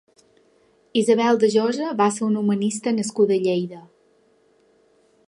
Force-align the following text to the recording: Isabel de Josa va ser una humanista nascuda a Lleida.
Isabel 1.01 1.37
de 1.43 1.49
Josa 1.57 1.91
va 2.01 2.07
ser 2.15 2.25
una 2.29 2.43
humanista 2.45 2.97
nascuda 3.01 3.39
a 3.39 3.39
Lleida. 3.45 3.81